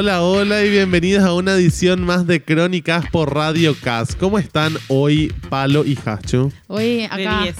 [0.00, 4.16] Hola, hola y bienvenidos a una edición más de Crónicas por Radio Cas.
[4.16, 6.50] ¿Cómo están hoy Palo y Hacho?
[6.68, 7.52] Hoy acá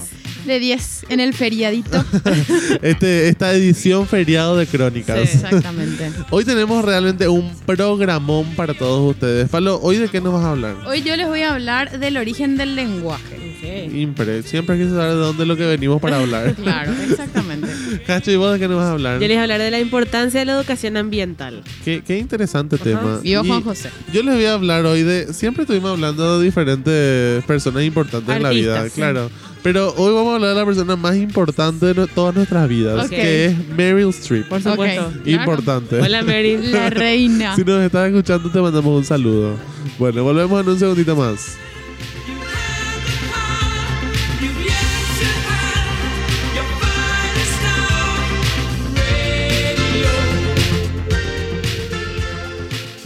[0.47, 2.03] de 10 en el feriadito.
[2.81, 5.17] este, esta edición feriado de Crónicas.
[5.29, 6.11] Sí, exactamente.
[6.31, 9.47] Hoy tenemos realmente un programón para todos ustedes.
[9.47, 10.77] Palo, ¿hoy de qué nos vas a hablar?
[10.87, 13.40] Hoy yo les voy a hablar del origen del lenguaje.
[13.63, 14.43] Impre.
[14.43, 16.53] Siempre quise saber de dónde es lo que venimos para hablar.
[16.61, 17.67] claro, exactamente.
[18.07, 19.19] Hacho, ¿y vos de qué nos vas a hablar?
[19.19, 21.63] Yo les voy a hablar de la importancia de la educación ambiental.
[21.83, 23.19] Qué, qué interesante tema.
[23.23, 23.89] Y Juan José.
[24.13, 25.33] Yo les voy a hablar hoy de.
[25.33, 29.29] Siempre estuvimos hablando de diferentes personas importantes en la vida, claro.
[29.63, 33.45] Pero hoy vamos a hablar de la persona más importante de todas nuestras vidas, que
[33.45, 34.47] es Meryl Streep.
[34.47, 35.13] Por supuesto.
[35.25, 36.01] Importante.
[36.01, 36.71] Hola Meryl.
[36.71, 37.55] La reina.
[37.55, 39.55] si nos estás escuchando, te mandamos un saludo.
[39.99, 41.57] Bueno, volvemos en un segundito más.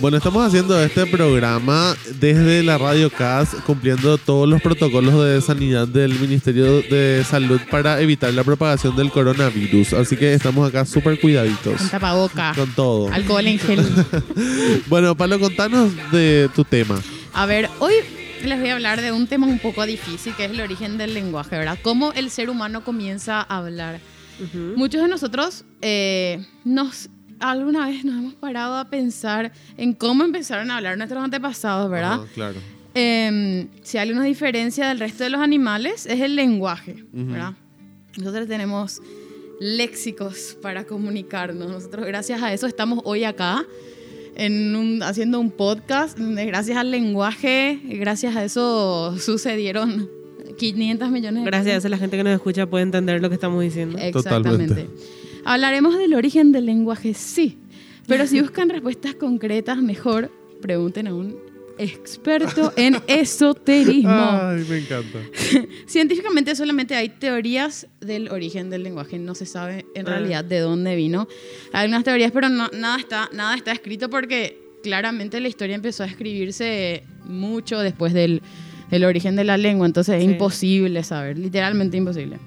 [0.06, 5.88] Bueno, estamos haciendo este programa desde la Radio CAS, cumpliendo todos los protocolos de sanidad
[5.88, 9.94] del Ministerio de Salud para evitar la propagación del coronavirus.
[9.94, 11.78] Así que estamos acá súper cuidaditos.
[11.78, 12.54] Con tapaboca.
[12.54, 13.12] Con todo.
[13.12, 13.84] Alcohol en gel.
[14.90, 17.02] bueno, Pablo, contanos de tu tema.
[17.34, 17.96] A ver, hoy
[18.44, 21.16] les voy a hablar de un tema un poco difícil, que es el origen del
[21.16, 21.80] lenguaje, ¿verdad?
[21.82, 24.00] Cómo el ser humano comienza a hablar.
[24.76, 27.10] Muchos de nosotros eh, nos
[27.40, 32.22] alguna vez nos hemos parado a pensar en cómo empezaron a hablar nuestros antepasados, ¿verdad?
[32.34, 32.60] claro.
[32.94, 37.54] Em, si hay una diferencia del resto de los animales, es el lenguaje, ¿verdad?
[38.18, 39.02] Nosotros tenemos
[39.60, 41.70] léxicos para comunicarnos.
[41.70, 43.66] Nosotros, gracias a eso, estamos hoy acá
[44.36, 46.18] en haciendo un podcast.
[46.18, 50.10] Gracias al lenguaje, gracias a eso sucedieron
[50.58, 53.62] 500 millones de Gracias a la gente que nos escucha puede entender lo que estamos
[53.62, 53.98] diciendo.
[53.98, 54.88] Exactamente.
[55.46, 57.14] ¿Hablaremos del origen del lenguaje?
[57.14, 57.58] Sí.
[58.08, 61.38] Pero si buscan respuestas concretas, mejor pregunten a un
[61.78, 64.10] experto en esoterismo.
[64.12, 65.20] Ay, me encanta.
[65.86, 70.12] Científicamente solamente hay teorías del origen del lenguaje, no se sabe en ah.
[70.12, 71.28] realidad de dónde vino.
[71.74, 76.08] Hay unas teorías, pero nada, está, nada está escrito porque claramente la historia empezó a
[76.08, 78.42] escribirse mucho después del,
[79.06, 82.40] origen de la lengua, entonces es imposible saber, literalmente imposible.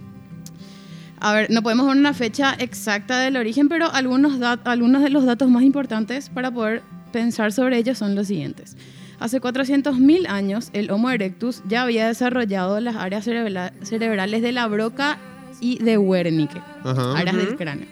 [1.21, 5.25] A ver, no podemos dar una fecha exacta del origen, pero algunos, algunos de los
[5.25, 8.77] datos más importantes para poder pensar sobre ellos son los siguientes.
[9.19, 15.19] Hace 400.000 años, el Homo erectus ya había desarrollado las áreas cerebrales de la broca
[15.61, 17.89] y de Wernicke, áreas del cráneo,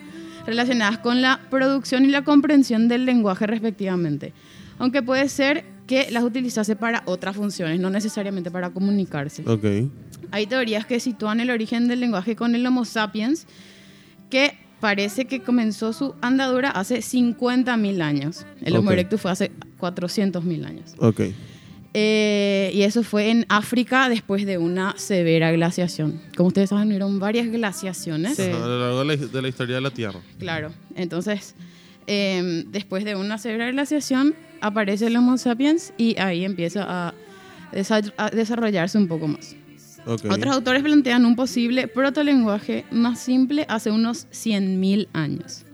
[0.46, 4.32] relacionadas con la producción y la comprensión del lenguaje respectivamente.
[4.78, 9.42] Aunque puede ser que las utilizase para otras funciones, no necesariamente para comunicarse.
[9.48, 9.90] Okay.
[10.30, 13.46] Hay teorías que sitúan el origen del lenguaje con el Homo sapiens,
[14.30, 18.46] que parece que comenzó su andadura hace 50.000 años.
[18.62, 20.94] El Homo erectus fue hace 400.000 años.
[20.98, 21.20] Ok.
[21.98, 26.20] Eh, y eso fue en África después de una severa glaciación.
[26.36, 28.38] Como ustedes saben, hubieron varias glaciaciones.
[28.38, 30.20] a lo largo de la, historia de la Tierra.
[30.38, 30.72] Claro.
[30.94, 31.54] Entonces,
[32.06, 37.14] em, después de una severa glaciación, aparece el Homo sapiens y ahí empieza a
[38.32, 39.56] desarrollarse un poco más.
[40.06, 45.64] Otros autores plantean un posible protolenguaje más simple hace unos 100.000 años.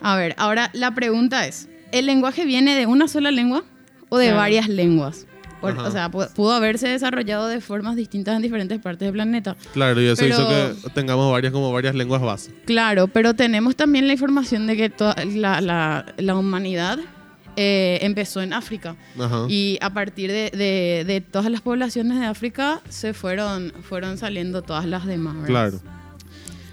[0.00, 3.64] A ver, ahora la pregunta es, ¿el lenguaje viene de una sola lengua
[4.08, 5.26] o de varias lenguas?
[5.62, 9.56] o sea, pudo haberse desarrollado de formas distintas en diferentes partes del planeta.
[9.72, 12.50] Claro, y eso hizo que tengamos varias como varias lenguas base.
[12.66, 16.98] Claro, pero tenemos también la información de que toda la, la humanidad
[17.56, 18.96] eh, empezó en África.
[19.48, 25.06] Y a partir de, todas las poblaciones de África se fueron, fueron saliendo todas las
[25.06, 25.46] demás.
[25.46, 25.80] Claro.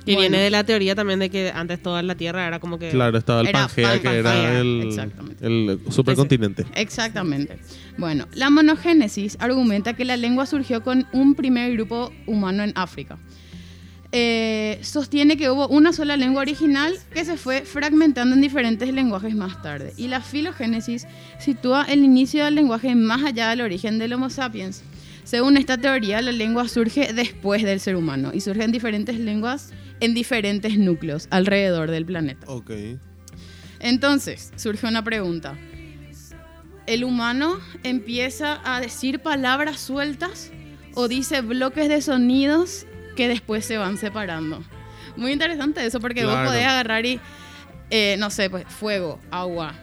[0.06, 2.89] Y viene de la teoría también de que antes toda la Tierra era como que...
[2.89, 5.00] Claro, estaba el Pangea, que era el,
[5.42, 6.66] el supercontinente.
[6.74, 7.60] Exactamente.
[7.98, 13.19] Bueno, la monogénesis argumenta que la lengua surgió con un primer grupo humano en África.
[14.13, 19.34] Eh, sostiene que hubo una sola lengua original que se fue fragmentando en diferentes lenguajes
[19.36, 19.94] más tarde.
[19.96, 21.08] Y la filogénesis
[21.40, 24.84] sitúa el inicio del lenguaje más allá del origen del Homo sapiens.
[25.24, 29.72] Según esta teoría, la lengua surge después del ser humano y surgen diferentes lenguas
[30.02, 32.48] en diferentes núcleos alrededor del planeta.
[32.48, 32.72] Ok.
[33.80, 35.57] Entonces, surge una pregunta.
[36.86, 40.52] ¿El humano empieza a decir palabras sueltas
[40.96, 42.86] o dice bloques de sonidos
[43.16, 44.63] que después se van separando.
[45.18, 47.19] Muy interesante eso porque vos podés agarrar y,
[47.90, 49.74] eh, no sé, pues fuego, agua,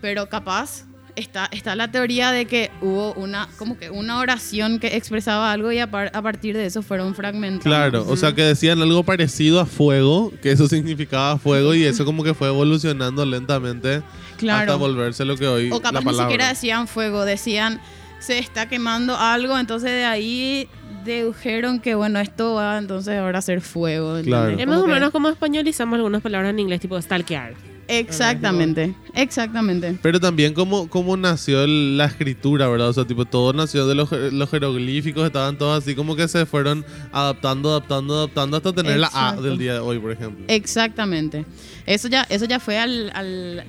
[0.00, 0.84] pero capaz
[1.14, 5.70] está, está la teoría de que hubo una, como que una oración que expresaba algo
[5.70, 7.62] y a, par- a partir de eso fueron fragmentados.
[7.64, 12.06] Claro, o sea que decían algo parecido a fuego, que eso significaba fuego y eso
[12.06, 14.02] como que fue evolucionando lentamente
[14.38, 14.60] Claro.
[14.72, 16.24] hasta volverse lo que hoy O capaz la ni palabra.
[16.24, 17.78] siquiera decían fuego, decían
[18.18, 20.68] se está quemando algo, entonces de ahí
[21.04, 24.20] dedujeron que bueno, esto va entonces ahora a ser fuego.
[24.22, 24.50] Claro.
[24.50, 27.54] Es Como más o menos como españolizamos algunas palabras en inglés, tipo stalkear.
[27.88, 29.98] Exactamente, exactamente.
[30.00, 32.88] Pero también cómo, cómo nació la escritura, ¿verdad?
[32.88, 36.26] O sea, tipo, todo nació de los, je- los jeroglíficos, estaban todos así como que
[36.28, 40.44] se fueron adaptando, adaptando, adaptando hasta tener la A del día de hoy, por ejemplo.
[40.48, 41.44] Exactamente.
[41.84, 43.64] Eso ya, eso ya fue al, al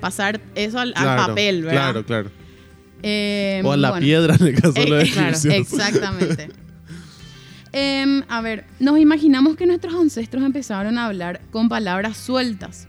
[0.00, 1.80] pasar eso al, papel, ¿verdad?
[1.92, 2.30] Claro, claro.
[3.02, 4.04] Eh, O a la bueno.
[4.04, 6.48] piedra en el caso de los Eh, claro, exactamente.
[7.72, 12.86] Em, a ver, nos imaginamos que nuestros ancestros empezaron a hablar con palabras sueltas,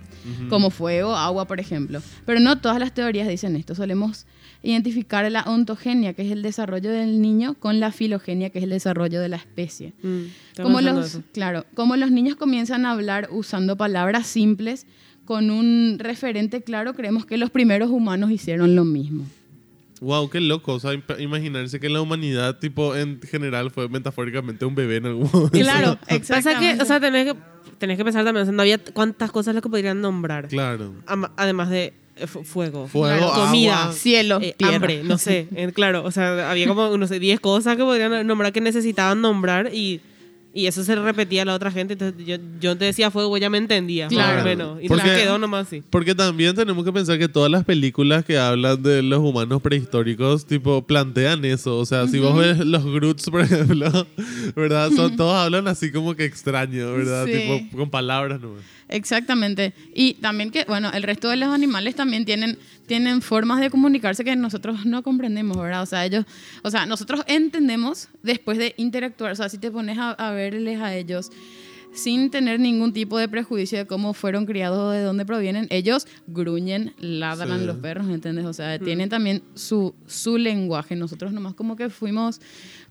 [0.49, 2.01] como fuego, agua, por ejemplo.
[2.25, 3.73] Pero no todas las teorías dicen esto.
[3.73, 4.27] Solemos
[4.61, 8.69] identificar la ontogenia, que es el desarrollo del niño, con la filogenia, que es el
[8.69, 9.93] desarrollo de la especie.
[10.03, 11.23] Mm, estaba Como pensando los, eso.
[11.33, 14.85] claro, como los niños comienzan a hablar usando palabras simples,
[15.25, 19.25] con un referente claro, creemos que los primeros humanos hicieron lo mismo.
[20.01, 20.73] Wow, qué loco.
[20.73, 25.29] O sea, imaginarse que la humanidad, tipo, en general fue metafóricamente un bebé en algún
[25.31, 25.57] momento.
[25.59, 26.77] Claro, Pasa exactamente.
[26.77, 27.39] que, o sea, tenés que,
[27.77, 30.47] tenés que pensar también, o sea, no había cuántas cosas lo que podrían nombrar.
[30.47, 30.93] Claro.
[31.35, 32.87] Además de eh, fu- fuego.
[32.87, 33.45] Fuego, Claro.
[33.45, 33.81] Comida.
[33.83, 33.93] agua.
[33.93, 34.75] cielo, eh, tierra.
[34.75, 38.25] hambre, no sé, eh, claro, o sea, había como, no sé, 10 cosas que podrían
[38.27, 40.01] nombrar que necesitaban nombrar y,
[40.53, 43.49] y eso se repetía a la otra gente, entonces yo, yo te decía fuego, ya
[43.49, 44.43] me entendía, Claro.
[44.43, 45.83] menos, y Porque- nos quedó nomás así.
[45.89, 50.45] Porque también tenemos que pensar que todas las películas que hablan de los humanos prehistóricos,
[50.45, 51.77] tipo, plantean eso.
[51.77, 54.07] O sea, si vos ves los Groots, por ejemplo,
[54.55, 54.89] ¿verdad?
[54.95, 57.25] Son, todos hablan así como que extraño, ¿verdad?
[57.25, 57.31] Sí.
[57.33, 58.63] Tipo, con palabras nomás.
[58.89, 59.73] Exactamente.
[59.93, 62.57] Y también que, bueno, el resto de los animales también tienen,
[62.87, 65.83] tienen formas de comunicarse que nosotros no comprendemos, ¿verdad?
[65.83, 66.25] O sea, ellos,
[66.63, 69.31] o sea, nosotros entendemos después de interactuar.
[69.31, 71.31] O sea, si te pones a, a verles a ellos
[71.93, 76.05] sin tener ningún tipo de prejuicio de cómo fueron criados o de dónde provienen, ellos
[76.27, 77.65] gruñen, ladran Sí.
[77.65, 78.45] los perros, ¿entendés?
[78.45, 80.95] O sea, tienen también su, su lenguaje.
[80.95, 82.41] Nosotros nomás como que fuimos,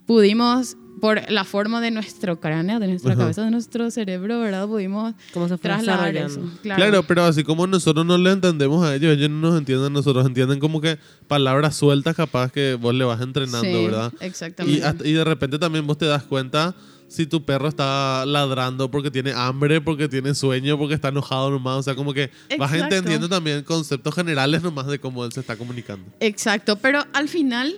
[0.08, 3.20] pudimos, por la forma de nuestro cráneo, de nuestra Ajá.
[3.20, 4.66] cabeza, de nuestro cerebro, ¿verdad?
[4.66, 6.40] Pudimos Cómo se fue trasladar eso.
[6.62, 7.02] Claro.
[7.04, 10.26] pero así como nosotros no le entendemos a ellos, ellos no nos entienden a nosotros,
[10.26, 14.12] entienden como que palabras sueltas capaz que vos le vas entrenando, Sí, ¿verdad?
[14.20, 14.78] Exactamente.
[14.80, 16.74] Y, hasta- y de repente también vos te das cuenta
[17.06, 21.76] si tu perro está ladrando porque tiene hambre, porque tiene sueño, porque está enojado nomás.
[21.76, 25.56] O sea, como que vas entendiendo también conceptos generales nomás de cómo él se está
[25.56, 26.04] comunicando.
[26.20, 27.74] Exacto, pero al final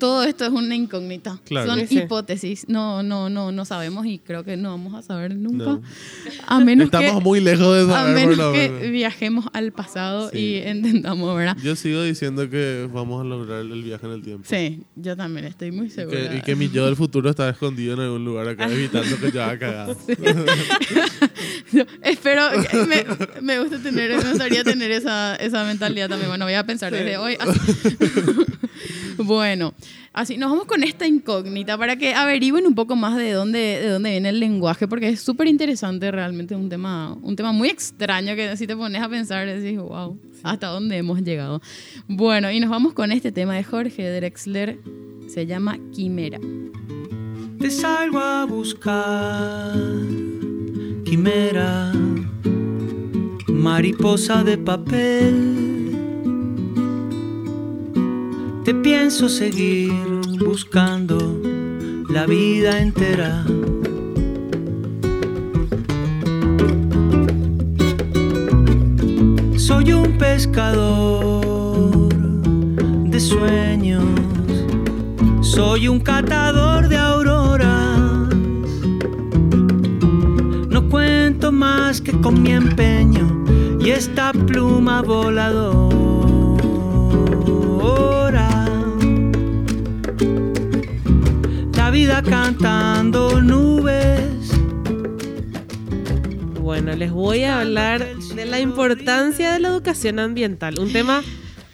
[0.00, 1.38] todo esto es una incógnita.
[1.44, 1.70] Claro.
[1.70, 1.98] Son Sí, sí.
[2.00, 2.64] hipótesis.
[2.68, 5.64] No, no, no, no sabemos y creo que no vamos a saber nunca.
[5.64, 5.82] No.
[6.48, 8.90] A menos Estamos que, muy lejos de a saber, menos por lo que menos.
[8.90, 10.38] viajemos al pasado Sí.
[10.38, 11.56] y entendamos, ¿verdad?
[11.62, 14.44] Yo sigo diciendo que vamos a lograr el viaje en el tiempo.
[14.48, 16.30] Sí, yo también estoy muy Y segura.
[16.30, 19.30] que, y que mi yo del futuro está escondido en algún lugar acá, evitando que
[19.30, 19.96] yo haga cagada.
[21.72, 22.42] Yo espero,
[22.88, 23.04] me,
[23.42, 26.28] me gusta tener, me gustaría tener esa, esa mentalidad también.
[26.30, 27.36] Bueno, voy a pensar desde hoy.
[29.18, 29.74] bueno,
[30.12, 33.88] así nos vamos con esta incógnita para que averigüen un poco más de dónde, de
[33.90, 38.34] dónde viene el lenguaje, porque es súper interesante realmente, un tema, un tema muy extraño
[38.34, 41.60] que si te pones a pensar decís, wow, hasta dónde hemos llegado.
[42.08, 44.78] Bueno, y nos vamos con este tema de Jorge Drexler,
[45.28, 46.40] se llama Quimera.
[47.60, 49.74] Te salgo a buscar,
[51.04, 51.92] quimera,
[53.48, 55.89] mariposa de papel.
[58.70, 59.90] Te pienso seguir
[60.38, 61.18] buscando
[62.08, 63.44] la vida entera.
[69.56, 71.44] Soy un pescador
[73.10, 74.04] de sueños.
[75.40, 78.28] Soy un catador de auroras.
[80.68, 83.44] No cuento más que con mi empeño
[83.80, 85.90] y esta pluma voladora.
[91.90, 94.22] La vida cantando nubes.
[96.60, 101.20] Bueno, les voy a hablar de la importancia de la educación ambiental, un tema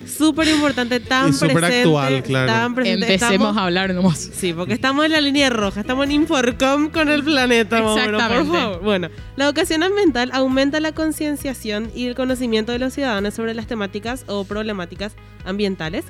[0.07, 2.47] súper importante, tan Y súper presente, actual, claro.
[2.51, 3.05] tan presente.
[3.13, 4.19] Empecemos Estamos- a hablar nomás.
[4.19, 7.97] Sí, porque estamos en la línea roja, estamos en Inforcom con el planeta, más o
[7.97, 8.59] menos, por Exactamente.
[8.59, 8.83] favor.
[8.83, 13.67] Bueno, la educación ambiental aumenta la concienciación y el conocimiento de los ciudadanos sobre las
[13.67, 15.13] temáticas o problemáticas
[15.45, 16.07] ambientales.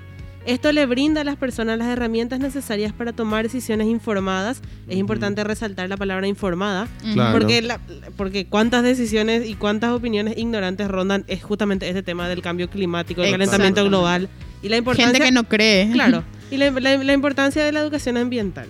[0.46, 4.62] Esto le brinda a las personas las herramientas necesarias para tomar decisiones informadas.
[4.88, 7.36] Es importante resaltar la palabra informada, Claro.
[7.36, 7.80] porque, la-
[8.16, 13.22] porque cuántas decisiones y cuántas opiniones ignorantes rondan es justamente este tema del cambio climático,
[13.24, 14.28] el calentamiento global
[14.62, 15.12] Y la importancia...
[15.12, 15.90] Gente que no cree.
[15.92, 16.22] Claro.
[16.50, 18.68] Y la, la- la importancia de la educación ambiental.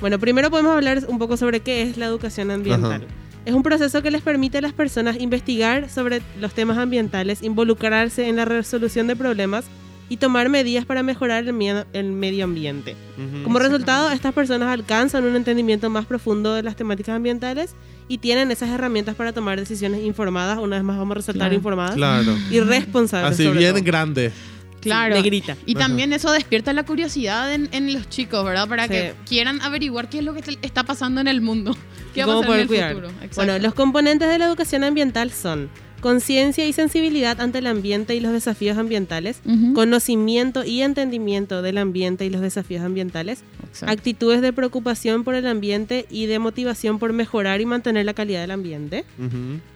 [0.00, 3.02] Bueno, primero podemos hablar un poco sobre qué es la educación ambiental.
[3.04, 3.14] Ajá.
[3.44, 8.28] Es un proceso que les permite a las personas investigar sobre los temas ambientales, involucrarse
[8.28, 9.64] en la resolución de problemas
[10.08, 12.94] y tomar medidas para mejorar el, el medio ambiente.
[13.16, 13.42] Ujú.
[13.44, 17.74] Como resultado, estas personas alcanzan un entendimiento más profundo de las temáticas ambientales
[18.06, 20.58] y tienen esas herramientas para tomar decisiones informadas.
[20.58, 21.54] Una vez más vamos a resaltar Claro.
[21.54, 22.36] informadas Claro.
[22.50, 23.32] y responsables.
[23.32, 23.82] Así sobre bien todo.
[23.84, 24.32] grande.
[24.80, 25.14] Claro.
[25.14, 25.56] negrita.
[25.64, 28.68] Y también eso despierta la curiosidad en, en los chicos, ¿verdad?
[28.68, 28.90] Para Sí.
[28.90, 31.74] que quieran averiguar qué es lo que está pasando en el mundo.
[32.14, 32.94] ¿Qué va a cómo pasar en el poder cuidar.
[32.94, 33.08] futuro?
[33.24, 33.36] Exacto.
[33.36, 35.70] Bueno, los componentes de la educación ambiental son
[36.04, 39.40] conciencia y sensibilidad ante el ambiente y los desafíos ambientales,
[39.74, 43.90] conocimiento y entendimiento del ambiente y los desafíos ambientales, Exacto.
[43.90, 48.42] actitudes de preocupación por el ambiente y de motivación por mejorar y mantener la calidad
[48.42, 49.06] del ambiente,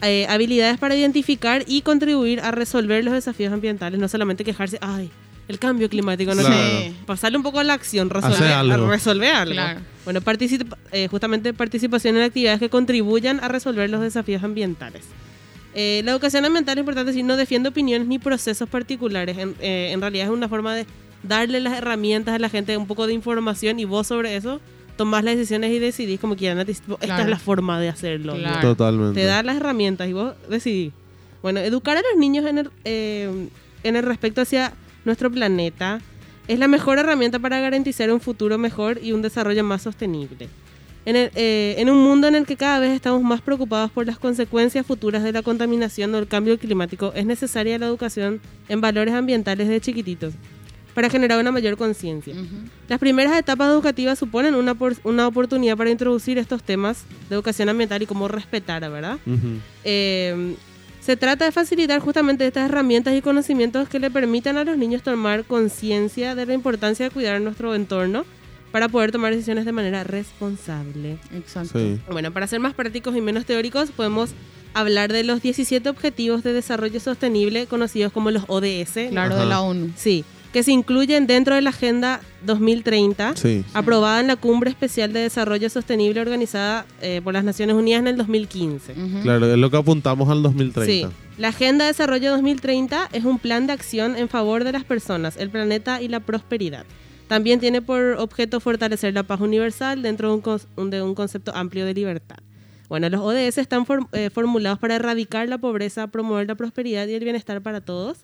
[0.02, 5.10] eh, habilidades para identificar y contribuir a resolver los desafíos ambientales, no solamente quejarse, ay,
[5.48, 6.54] el cambio climático, no Claro.
[6.56, 8.90] sé, pasarle un poco a la acción, resolver algo.
[8.90, 9.54] resolver algo.
[9.54, 9.80] Claro.
[10.04, 15.04] Bueno, participa- eh, justamente participación en actividades que contribuyan a resolver los desafíos ambientales.
[15.80, 19.38] Eh, la educación ambiental es importante decir, no defiende opiniones ni procesos particulares.
[19.38, 20.86] En, eh, en realidad es una forma de
[21.22, 24.60] darle las herramientas a la gente, un poco de información y vos sobre eso
[24.96, 26.58] tomás las decisiones y decidís como quieran.
[26.68, 27.22] Esta Claro.
[27.22, 28.34] es la forma de hacerlo.
[28.34, 28.60] Claro.
[28.70, 29.20] Totalmente.
[29.20, 30.92] Te da las herramientas y vos decidís.
[31.42, 33.48] Bueno, educar a los niños en el, eh,
[33.84, 34.72] en el respecto hacia
[35.04, 36.00] nuestro planeta
[36.48, 40.48] es la mejor herramienta para garantizar un futuro mejor y un desarrollo más sostenible.
[41.08, 44.04] En, el- eh, en un mundo en el que cada vez estamos más preocupados por
[44.06, 48.82] las consecuencias futuras de la contaminación o el cambio climático, es necesaria la educación en
[48.82, 50.34] valores ambientales de chiquititos
[50.92, 52.34] para generar una mayor conciencia.
[52.34, 52.68] Ujú.
[52.88, 57.70] Las primeras etapas educativas suponen una, por- una oportunidad para introducir estos temas de educación
[57.70, 59.18] ambiental y cómo respetar, ¿verdad?
[59.26, 59.60] Ujú.
[59.84, 60.56] Eh,
[61.00, 65.02] se trata de facilitar justamente estas herramientas y conocimientos que le permitan a los niños
[65.02, 68.26] tomar conciencia de la importancia de cuidar nuestro entorno
[68.72, 71.18] para poder tomar decisiones de manera responsable.
[71.34, 71.78] Exacto.
[71.78, 71.98] Sí.
[72.10, 74.30] Bueno, para ser más prácticos y menos teóricos, podemos
[74.74, 79.08] hablar de los 17 Objetivos de Desarrollo Sostenible, conocidos como los ODS.
[79.10, 79.42] Claro, Ajá.
[79.44, 79.90] de la ONU.
[79.96, 83.64] Sí, que se incluyen dentro de la Agenda 2030 Sí.
[83.74, 88.08] aprobada en la Cumbre Especial de Desarrollo Sostenible organizada eh, por las Naciones Unidas en
[88.08, 88.92] el 2015.
[88.92, 89.20] Ujú.
[89.22, 91.10] Claro, es lo que apuntamos al Sí, 2030.
[91.38, 95.36] la Agenda de Desarrollo 2030 es un plan de acción en favor de las personas,
[95.38, 96.84] el planeta y la prosperidad.
[97.28, 101.54] También tiene por objeto fortalecer la paz universal dentro de un, un- de un concepto
[101.54, 102.36] amplio de libertad.
[102.88, 107.14] Bueno, los ODS están form- eh, formulados para erradicar la pobreza, promover la prosperidad y
[107.14, 108.18] el bienestar para todos,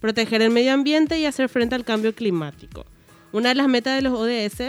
[0.00, 2.86] proteger el medio ambiente y hacer frente al cambio climático.
[3.32, 4.60] Una de las metas de los ODS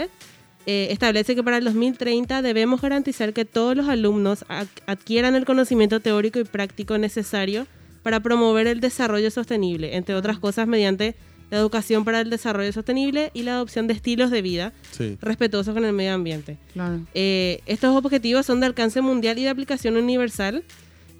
[0.66, 4.44] eh, establece que para el 2030 debemos garantizar que todos los alumnos
[4.86, 7.66] adquieran el conocimiento teórico y práctico necesario
[8.02, 11.14] para promover el desarrollo sostenible, entre otras cosas mediante
[11.50, 15.16] la educación para el desarrollo sostenible y la adopción de estilos de vida Sí.
[15.20, 16.58] respetuosos con el medio ambiente.
[16.72, 17.00] Claro.
[17.14, 20.62] Eh, estos objetivos son de alcance mundial y de aplicación universal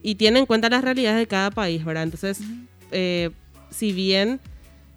[0.03, 2.03] y tienen en cuenta las realidades de cada país, ¿verdad?
[2.05, 2.41] Entonces,
[2.93, 3.31] eh,
[3.71, 4.41] si bien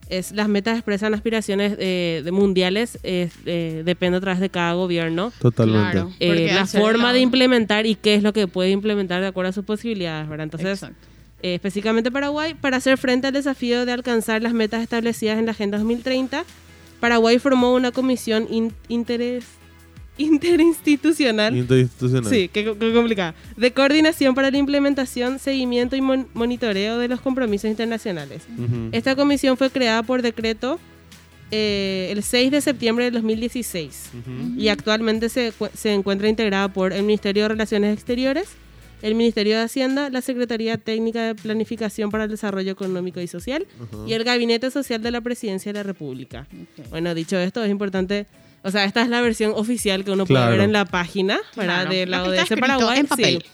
[0.09, 4.73] es, las metas expresan aspiraciones eh, de mundiales, es, eh, depende a través de cada
[4.73, 5.31] gobierno.
[5.39, 5.91] Totalmente.
[5.93, 6.11] Claro.
[6.19, 9.49] eh, la forma la de implementar y qué es lo que puede implementar de acuerdo
[9.49, 10.43] a sus posibilidades, ¿verdad?
[10.43, 11.07] Entonces, Exacto.
[11.43, 15.51] Eh, específicamente Paraguay, para hacer frente al desafío de alcanzar las metas establecidas en la
[15.51, 16.43] Agenda 2030,
[16.99, 19.43] Paraguay formó una comisión in- interes-
[20.17, 22.29] interinstitucional Interinstitucional.
[22.29, 23.33] Sí, qué, qué complicada.
[23.57, 28.43] De coordinación para la implementación, seguimiento y mon- monitoreo de los compromisos internacionales.
[28.57, 28.89] Ujú.
[28.91, 30.79] Esta comisión fue creada por decreto
[31.51, 34.59] eh, el 6 de septiembre del 2016 Ujú.
[34.61, 38.49] y actualmente se, se encuentra integrada por el Ministerio de Relaciones Exteriores,
[39.01, 43.65] el Ministerio de Hacienda, la Secretaría Técnica de Planificación para el Desarrollo Económico y Social
[44.07, 46.47] y el Gabinete Social de la Presidencia de la República.
[46.89, 48.27] Bueno, dicho esto, es importante.
[48.63, 50.45] O sea, esta es la versión oficial que uno Claro.
[50.47, 51.39] puede ver en la página.
[51.55, 51.89] Claro.
[51.89, 52.99] de la ODS escrito Paraguay.
[52.99, 53.43] en papel.
[53.43, 53.49] Sí.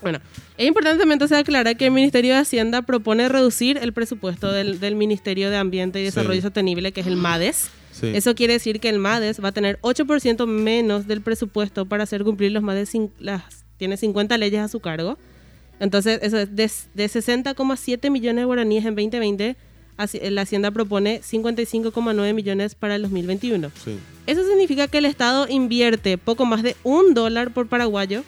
[0.00, 0.18] Bueno,
[0.56, 4.80] es importante también entonces aclarar que el Ministerio de Hacienda propone reducir el presupuesto del,
[4.80, 6.40] del Ministerio de Ambiente y Desarrollo Sí.
[6.42, 7.68] Sostenible, que es el MADES.
[7.92, 8.06] Sí.
[8.14, 12.24] Eso quiere decir que el MADES va a tener 8% menos del presupuesto para hacer
[12.24, 15.18] cumplir los más de las tiene 50 leyes a su cargo.
[15.80, 19.56] Entonces, eso es de, de 60,7 millones de guaraníes en 2020,
[19.98, 23.72] Haci- la Hacienda propone 55,9 millones para el 2021.
[23.84, 23.98] Sí.
[24.28, 28.22] Eso significa que el Estado invierte poco más de un dólar por paraguayo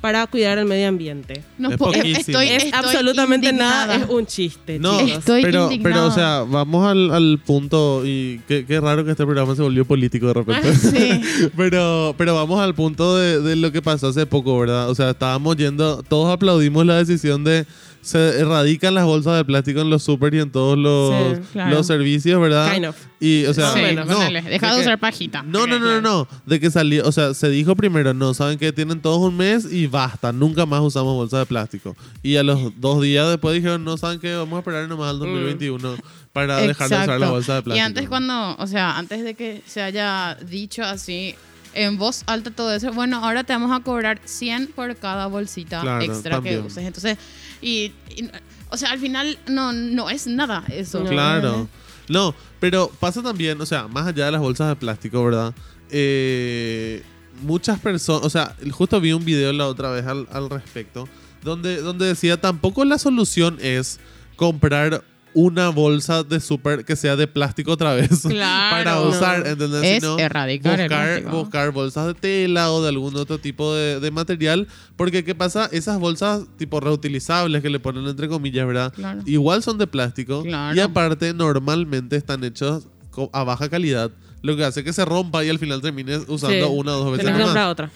[0.00, 1.42] para cuidar el medio ambiente.
[1.58, 2.00] No Es estoy,
[2.48, 4.78] Es estoy absolutamente nada, es un chiste.
[4.78, 5.18] No, chicos.
[5.18, 9.24] Estoy pero, pero, o sea, vamos al, al punto y qué, qué raro que este
[9.24, 10.74] programa se volvió político de repente.
[10.74, 11.48] Sí.
[11.56, 14.88] pero, pero vamos al punto de, de lo que pasó hace poco, ¿verdad?
[14.90, 17.66] O sea, estábamos yendo, todos aplaudimos la decisión de
[18.00, 21.76] se erradican las bolsas de plástico en los super y en todos los, Sí, claro.
[21.76, 22.72] los servicios, ¿verdad?
[22.72, 22.96] Kind of.
[23.20, 25.42] Y, o sea, o Sí, no, ponele, deja de usar pajita.
[25.42, 26.28] No, no, no, no, no.
[26.46, 29.66] De que salió, o sea, se dijo primero, no, saben que tienen todos un mes
[29.72, 31.96] y basta, nunca más usamos bolsas de plástico.
[32.22, 35.18] Y a los dos días después dijeron, no, saben que vamos a esperar nomás al
[35.18, 35.96] 2021
[36.32, 37.30] para dejar de usar la Exacto.
[37.32, 37.76] bolsa de plástico.
[37.76, 41.34] Y antes cuando, o sea, antes de que se haya dicho así
[41.74, 45.80] en voz alta todo eso, bueno, ahora te vamos a cobrar 100 por cada bolsita
[45.80, 46.60] Claro, extra también.
[46.60, 46.84] que uses.
[46.86, 47.18] Entonces,
[47.60, 48.30] y, y-
[48.70, 51.00] o sea, al final no, no es nada eso.
[51.02, 51.10] No.
[51.10, 51.68] Claro.
[52.08, 55.54] No, pero pasa también, o sea, más allá de las bolsas de plástico, ¿verdad?
[55.90, 57.02] Eh,
[57.42, 61.08] muchas personas, o sea, justo vi un video la otra vez al, al respecto,
[61.42, 64.00] donde, donde decía, tampoco la solución es
[64.36, 65.02] comprar
[65.34, 68.76] una bolsa de súper que sea de plástico otra vez Claro.
[68.76, 69.82] para usar, ¿entendés?
[69.84, 74.10] Es Sino erradicar buscar, buscar bolsas de tela o de algún otro tipo de, de
[74.10, 74.66] material,
[74.96, 75.68] porque ¿qué pasa?
[75.72, 78.92] Esas bolsas tipo reutilizables que le ponen entre comillas, ¿verdad?
[78.94, 79.20] Claro.
[79.26, 80.76] Igual son de plástico Claro.
[80.76, 82.86] y aparte normalmente están hechos
[83.32, 84.10] a baja calidad,
[84.42, 86.72] lo que hace que se rompa y al final termines usando Sí.
[86.72, 87.42] una o dos veces nomás.
[87.46, 87.90] comprar otra.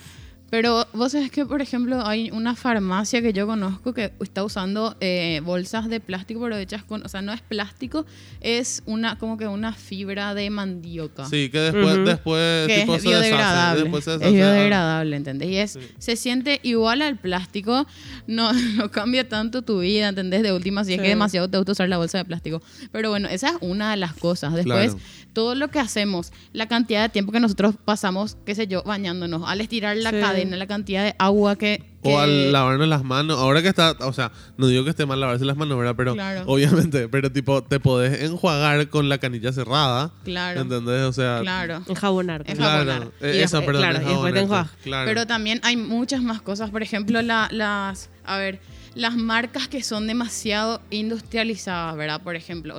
[0.53, 4.95] Pero vos sabés que, por ejemplo, hay una farmacia que yo conozco que está usando
[5.01, 8.05] eh, bolsas de plástico, pero hechas con, o sea, no es plástico,
[8.43, 11.25] es una como que una fibra de mandioca.
[11.25, 12.05] Sí, que después, Ujú.
[12.05, 13.81] después que tipo es se deshace, biodegradable.
[13.85, 14.37] después se es deshace.
[14.37, 15.49] biodegradable, ¿entendés?
[15.49, 15.81] Y es, Sí.
[15.99, 17.87] se siente igual al plástico,
[18.27, 20.43] no, no cambia tanto tu vida, ¿entendés?
[20.43, 21.03] De última, si es Sí.
[21.03, 22.61] que demasiado te gusta usar la bolsa de plástico.
[22.93, 24.53] Pero bueno, esa es una de las cosas.
[24.53, 25.07] Después, Claro.
[25.33, 29.45] todo lo que hacemos, la cantidad de tiempo que nosotros pasamos, qué sé yo, bañándonos,
[29.49, 30.17] al estirar la Sí.
[30.21, 31.85] cadena, la cantidad de agua que...
[32.05, 33.39] O al lavarnos las manos.
[33.39, 35.95] Ahora que está, o sea, no digo que esté mal lavarse las manos, ¿verdad?
[35.97, 36.43] Pero Claro.
[36.47, 40.11] obviamente, pero tipo, te podés enjuagar con la canilla cerrada.
[40.25, 40.63] Claro.
[40.63, 41.03] ¿Entendés?
[41.05, 41.83] O sea, Claro.
[41.89, 42.43] Enjabonar.
[42.45, 42.85] Enjabonar.
[42.85, 43.13] claro.
[43.21, 43.83] Y eh, después- Eso, perdón.
[43.83, 44.71] claro, y después te enjuagas.
[44.83, 45.09] Claro.
[45.09, 46.71] Pero también hay muchas más cosas.
[46.71, 48.59] Por ejemplo, la- las, a ver,
[48.97, 52.21] las marcas que son demasiado industrializadas, ¿verdad?
[52.21, 52.77] Por ejemplo,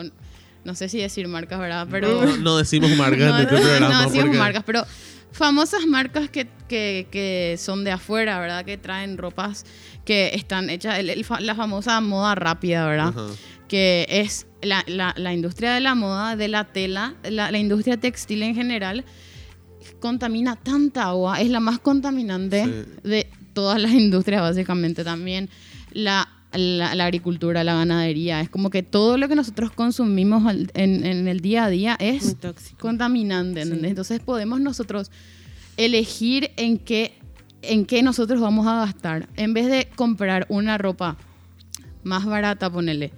[0.66, 1.88] no sé si decir marcas, ¿verdad?
[1.90, 3.90] Pero no, no decimos marcas no, en este programa.
[3.90, 4.86] no decimos porque- marcas, pero
[5.34, 8.64] famosas marcas que, que, que son de afuera, ¿verdad?
[8.64, 9.66] Que traen ropas
[10.06, 13.14] que están hechas, el- el fa- la famosa moda rápida, ¿verdad?
[13.68, 17.98] Que es la, la- la industria de la moda, de la tela, la, la industria
[17.98, 19.04] textil en general,
[20.00, 23.10] contamina tanta agua, es la más contaminante Sí.
[23.10, 25.50] de todas las industrias básicamente también.
[25.92, 30.72] La, la- la agricultura, la ganadería, es como que todo lo que nosotros consumimos al-
[30.74, 32.24] en, en el día a día es
[32.80, 33.62] contaminante.
[33.90, 35.12] Entonces podemos nosotros
[35.78, 37.14] elegir en qué,
[37.62, 39.28] en qué nosotros vamos a gastar.
[39.36, 41.18] En vez de comprar una ropa
[42.04, 43.12] más barata, ponele,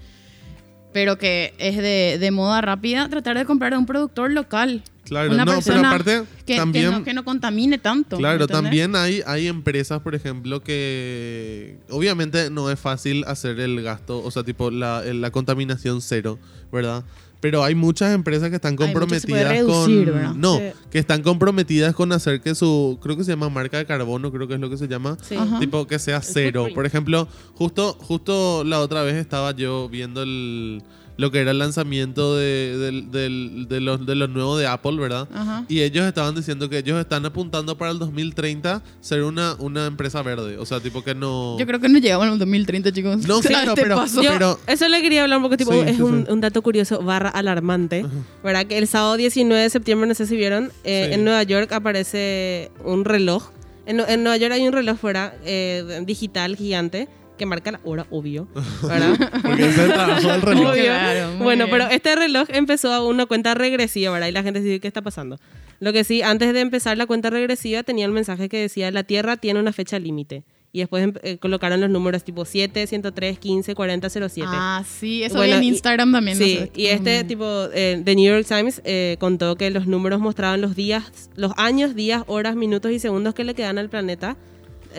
[0.95, 4.81] pero que es de, de moda rápida, tratar de comprar de un productor local.
[5.03, 8.15] Claro, una no, pero aparte que, no, que no contamine tanto.
[8.15, 8.63] Claro, ¿entendés?
[8.63, 14.31] también hay, hay empresas, por ejemplo, que obviamente no es fácil hacer el gasto, o
[14.31, 16.39] sea, tipo la, la contaminación cero,
[16.71, 17.03] ¿verdad?
[17.45, 19.49] Pero hay muchas empresas que están Hay muchas que se puede comprometidas
[19.85, 20.15] reducir, con...
[20.15, 20.33] ¿verdad?
[20.33, 20.63] No, Sí.
[20.89, 24.47] que están comprometidas con hacer que su, creo que se llama marca de carbono, creo
[24.47, 25.35] que es lo que se llama, Sí.
[25.35, 25.59] Ajá.
[25.59, 26.65] tipo que sea cero.
[26.73, 30.81] Por ejemplo, justo, justo la otra vez estaba yo viendo el,
[31.17, 34.97] lo que era el lanzamiento de, del- del- de, los, de los nuevos de Apple,
[34.97, 35.27] ¿verdad?
[35.33, 35.65] Ajá.
[35.69, 40.21] Y ellos estaban diciendo que ellos están apuntando para el 2030 ser una, una empresa
[40.21, 40.57] verde.
[40.57, 41.57] O sea, tipo que no...
[41.57, 43.25] Yo creo que no llegamos al 2030, chicos.
[43.27, 44.21] No, claro, Este pero- paso.
[44.21, 46.31] Yo, pero- eso le quería hablar un poco, tipo, Sí, es sí, un, sí.
[46.31, 48.05] un dato curioso barra alarmante,
[48.43, 48.65] ¿verdad?
[48.65, 51.13] Que el sábado 19 de septiembre, no sé si vieron, eh, Sí.
[51.13, 53.51] en Nueva York aparece un reloj.
[53.85, 58.05] En, en Nueva York hay un reloj fuera eh, digital gigante que marca la hora,
[58.09, 58.47] obvio,
[58.83, 59.15] ¿verdad?
[59.41, 60.71] Porque el reloj.
[60.71, 60.83] Obvio.
[60.83, 61.77] Claro, bueno, bien.
[61.77, 64.27] pero este reloj empezó a una cuenta regresiva, ¿verdad?
[64.27, 65.37] Y la gente dice, ¿qué está pasando?
[65.79, 69.03] Lo que sí, antes de empezar la cuenta regresiva tenía el mensaje que decía, la
[69.03, 70.43] Tierra tiene una fecha límite.
[70.71, 74.41] Y después em- eh, colocaron los números tipo 7, 103, 15, 40, 07.
[74.51, 76.37] Ah, sí, eso Bueno, vi en y- Instagram también.
[76.37, 76.71] no Sí, sé.
[76.75, 77.27] y este Mm.
[77.27, 81.53] tipo, eh, The New York Times eh, contó que los números mostraban los días, los
[81.55, 84.35] años, días, horas, minutos y segundos que le quedan al planeta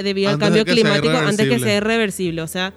[0.02, 2.42] debido al Antes cambio de que sea climático antes que sea irreversible.
[2.42, 2.72] O sea,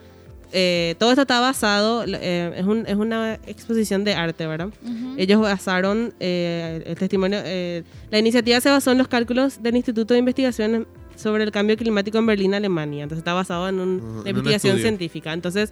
[0.52, 4.70] eh, todo esto está basado, eh, es, un- es una exposición de arte, ¿verdad?
[4.84, 5.14] Ujú.
[5.18, 10.14] Ellos basaron eh, el testimonio, eh, la iniciativa se basó en los cálculos del Instituto
[10.16, 13.04] de Investigación sobre el Cambio Climático en Berlín, Alemania.
[13.04, 14.88] Entonces está basado en un- Ajá, una en un investigación estudio.
[14.90, 15.34] científica.
[15.34, 15.72] Entonces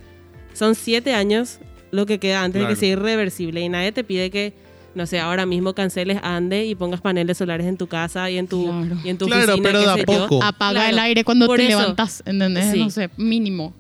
[0.53, 2.75] son siete años lo que queda antes de Claro.
[2.75, 4.53] que sea irreversible y nadie te pide que,
[4.95, 8.47] no sé, ahora mismo canceles Ande y pongas paneles solares en tu casa y en
[8.47, 8.97] tu, Claro.
[9.03, 10.43] y en tu Claro, oficina, pero de a poco.
[10.43, 11.79] Apaga Claro, el aire cuando por te eso.
[11.79, 12.71] levantas, ¿entendés?
[12.71, 12.79] Sí.
[12.79, 13.73] No sé, mínimo.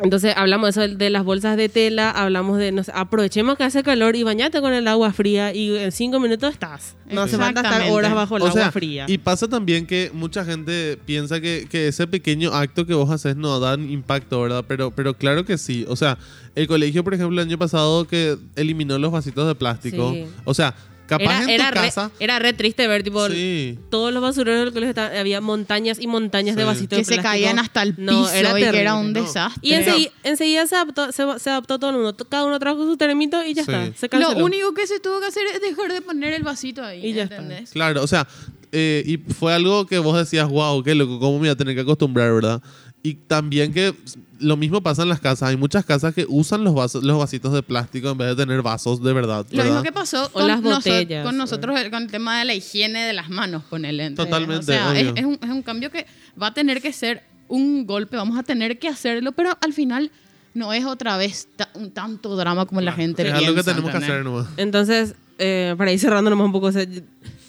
[0.00, 3.64] Entonces hablamos de eso de las bolsas de tela, hablamos de, no sé, aprovechemos que
[3.64, 6.96] hace calor y bañate con el agua fría y en cinco minutos estás.
[7.10, 9.06] No hace falta estar horas bajo el O agua sea, fría.
[9.08, 13.34] y pasa también que mucha gente piensa que, que ese pequeño acto que vos haces
[13.36, 14.64] no da impacto, ¿verdad?
[14.68, 15.84] Pero, pero claro que sí.
[15.88, 16.16] O sea,
[16.54, 20.12] el colegio, por ejemplo, el año pasado que eliminó los vasitos de plástico.
[20.12, 20.26] Sí.
[20.44, 20.74] O sea,
[21.08, 22.10] capaz Era, en era, tu re, casa.
[22.20, 23.76] era re triste ver, tipo, Sí.
[23.90, 26.66] todos los basureros del colegio estaban- había montañas y montañas de Sí.
[26.66, 27.28] vasitos Que de se plástico.
[27.32, 28.92] caían hasta el piso No, era y que era terrible.
[28.92, 29.20] un no.
[29.22, 29.60] desastre.
[29.68, 32.14] Y enseguida, enseguida se, adaptó, se, se adaptó todo el mundo.
[32.28, 33.70] Cada uno trajo su termito y ya Sí.
[33.72, 33.92] está.
[33.98, 34.38] Se canceló.
[34.38, 37.04] Lo único que se tuvo que hacer es dejar de poner el vasito ahí.
[37.04, 37.42] Y ya está.
[37.72, 38.28] Claro, o sea,
[38.70, 41.74] eh, y fue algo que vos decías, wow, qué loco, cómo me voy a tener
[41.74, 42.62] que acostumbrar, ¿verdad?
[43.02, 43.94] Y también que
[44.40, 45.48] lo mismo pasa en las casas.
[45.50, 48.62] Hay muchas casas que usan los vasos, los vasitos de plástico en vez de tener
[48.62, 49.46] vasos de verdad.
[49.50, 52.38] Lo mismo que pasó con, las noso- botellas, con o- nosotros el- con el tema
[52.38, 54.10] de la higiene de las manos, ponele.
[54.12, 55.14] Totalmente, O sea, es, obvio.
[55.16, 56.06] es un, es un cambio que
[56.40, 60.10] va a tener que ser un golpe, vamos a tener que hacerlo, pero al final
[60.54, 63.48] no es otra vez ta- un tanto drama como la gente es piensa.
[63.48, 64.46] algo que tenemos que hacer nomás.
[64.56, 66.84] Entonces, eh, para ir cerrando nomás un poco, o sea,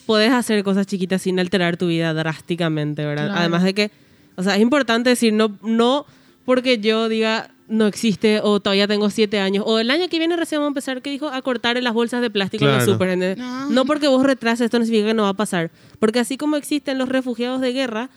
[0.06, 3.26] podés hacer cosas chiquitas sin alterar tu vida drásticamente, ¿verdad?
[3.28, 3.40] Claro.
[3.42, 3.92] Además de que,
[4.36, 6.06] o sea, es importante decir, no, no
[6.50, 10.36] porque yo diga no existe o todavía tengo siete años o el año que viene
[10.36, 12.84] recién vamos a empezar, que dijo, a cortar las bolsas de plástico en Claro.
[12.88, 13.10] los super.
[13.10, 13.38] ¿entendés?
[13.38, 13.70] No.
[13.70, 15.70] No porque vos retrases, esto no significa que no va a pasar.
[16.00, 18.10] Porque así como existen los refugiados de guerra,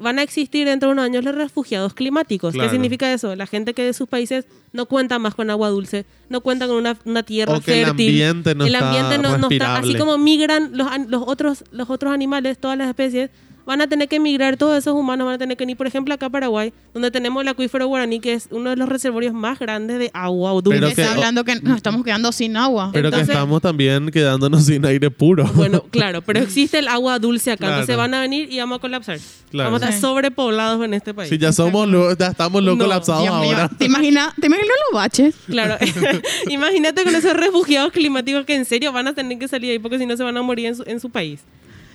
[0.00, 2.54] van a existir dentro de unos años los refugiados climáticos.
[2.54, 2.68] Claro.
[2.68, 3.36] ¿Qué significa eso?
[3.36, 6.74] La gente que de sus países no cuenta más con agua dulce, no cuenta con
[6.74, 8.08] una, una tierra O que el fértil.
[8.08, 9.76] ambiente no el está ambiente no, no está.
[9.76, 13.30] Así como migran los, los, otros, los otros animales, todas las especies,
[13.70, 16.12] van a tener que migrar, todos esos humanos van a tener que ir, por ejemplo,
[16.12, 19.60] acá a Paraguay, donde tenemos el acuífero guaraní, que es uno de los reservorios más
[19.60, 20.70] grandes de agua dulce.
[20.70, 22.90] Pero Que está hablando que nos estamos quedando sin agua.
[22.92, 25.44] Pero Entonces- que estamos también quedándonos sin aire puro.
[25.54, 28.00] Bueno, claro, pero existe el agua dulce acá, entonces Claro.
[28.02, 29.18] van a venir y vamos a colapsar.
[29.50, 29.68] Claro.
[29.70, 30.00] Vamos a estar Sí.
[30.00, 31.30] sobrepoblados en este país.
[31.30, 33.68] si ya somos lo- ya estamos lo No, colapsados Dios mío, ahora.
[33.68, 35.34] ¿te imaginas te imaginas los baches?
[35.46, 35.76] Claro,
[36.48, 39.98] imagínate con esos refugiados climáticos que en serio van a tener que salir ahí porque
[39.98, 41.40] si no se van a morir en su, en su país.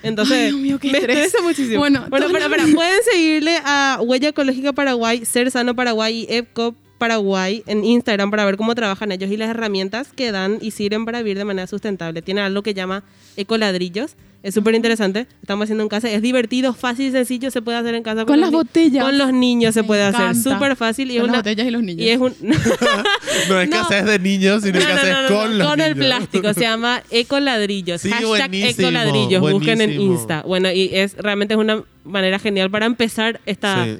[0.06, 1.80] Entonces, Ay, Dios mío, qué me estresa muchísimo.
[1.80, 7.62] Bueno, Bueno, espera, pueden seguirle a Huella Ecológica Paraguay, Ser Sano Paraguay y EPCO Paraguay
[7.68, 11.20] en Instagram para ver cómo trabajan ellos y las herramientas que dan y sirven para
[11.22, 12.22] vivir de manera sustentable.
[12.24, 13.04] Tiene algo que llama
[13.38, 14.15] ecoladrillos.
[14.41, 15.26] Es súper interesante.
[15.41, 16.10] Estamos haciendo en casa.
[16.10, 17.50] Es divertido, fácil, sencillo.
[17.52, 19.04] Se puede hacer en casa Con los las botellas.
[19.04, 20.22] Con los niños se Me puede hacer.
[20.22, 20.50] encanta.
[20.56, 21.10] Súper fácil.
[21.12, 22.06] Y es Con las una, botellas y los niños.
[22.06, 22.34] Y es un...
[23.50, 23.82] No es que No.
[23.82, 25.94] haces de niños, sino que No, no, haces no, no, con no, los con el
[25.98, 26.06] niños.
[26.08, 26.54] plástico.
[26.54, 28.02] Se llama ecoladrillos.
[28.02, 29.41] Sí, Hashtag buenísimo, ecoladrillos.
[29.52, 29.91] Busquen en.
[30.02, 30.41] Insta.
[30.46, 33.98] Bueno, y es realmente es una manera genial para empezar esta, Sí.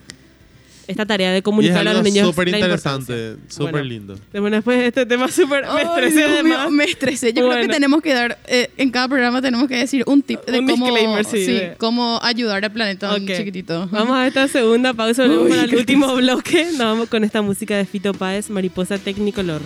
[0.88, 2.28] Esta tarea de comunicar a los niños.
[2.28, 4.20] súper interesante, súper Bueno, lindo.
[4.32, 5.66] Bueno, después de este tema súper...
[5.74, 7.28] Me estresé Dios mío, me estresé.
[7.30, 7.62] Yo creo Bueno.
[7.68, 10.68] que tenemos que dar, eh, en cada programa tenemos que decir un tip de Un
[10.68, 13.38] cómo, disclaimer, sí, de- cómo ayudar al planeta un Ok.
[13.38, 13.88] chiquitito.
[13.92, 15.24] Vamos a esta segunda pausa.
[15.24, 16.66] Volvemos Uy, para el último bloque.
[16.72, 19.62] Nos vamos con esta música de Fito Páez, Mariposa Technicolor.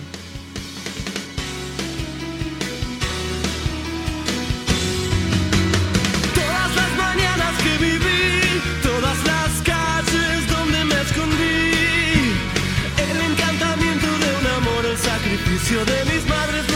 [11.00, 11.08] El
[13.32, 16.66] encantamiento de un amor, el sacrificio de mis madres,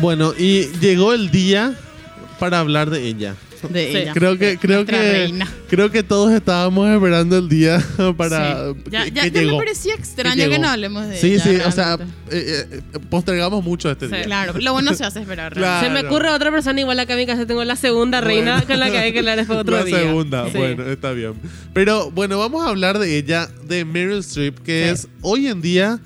[0.00, 1.74] Bueno, y llegó el día
[2.38, 3.34] para hablar de ella.
[3.68, 3.96] de Sí.
[3.98, 4.12] ella.
[4.14, 5.46] Creo que creo Nuestra que reina.
[5.68, 7.78] creo que todos estábamos esperando el día
[8.16, 8.80] para Sí.
[8.90, 9.58] Ya, que, ya- que ya llegó.
[9.58, 11.42] me parecía extraño que no hablemos de Sí, ella.
[11.44, 11.98] sí, o sea,
[12.30, 14.14] eh, eh, postergamos mucho este Sí.
[14.14, 14.24] día.
[14.24, 15.52] Claro, lo bueno se hace esperar.
[15.54, 15.86] Claro.
[15.86, 17.46] Se me ocurre otra persona igual acá en mi casa.
[17.46, 18.66] Tengo la segunda reina Bueno.
[18.66, 19.98] con la que hay que hablar después otro La día.
[19.98, 20.56] segunda, Sí.
[20.56, 21.34] bueno, está bien.
[21.74, 24.90] Pero bueno, vamos a hablar de ella, de Meryl Streep, que Sí.
[24.94, 26.00] es hoy en día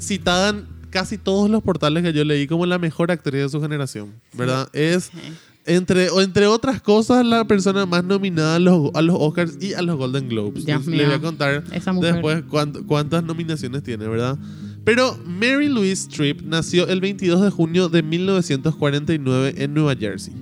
[0.00, 3.60] citada en casi todos los portales que yo leí como la mejor actriz de su
[3.60, 4.68] generación, ¿verdad?
[4.72, 5.18] Es Sí.
[5.66, 9.74] entre, o entre otras cosas la persona más nominada a los, a los Oscars y
[9.74, 10.64] a los Golden Globes.
[10.64, 11.64] Dios Les voy a contar
[12.00, 14.38] después cuánt- cuántas nominaciones tiene, ¿verdad?
[14.84, 20.32] Pero Mary Louise Streep nació el 22 de junio de 1949 en Nueva Jersey.